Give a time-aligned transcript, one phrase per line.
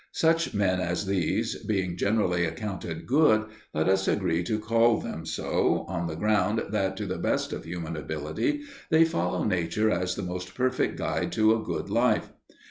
[0.15, 5.85] Such men as these being generally accounted "good," let us agree to call them so,
[5.87, 10.23] on the ground that to the best of human ability they follow nature as the
[10.23, 12.29] most perfect guide to a good life.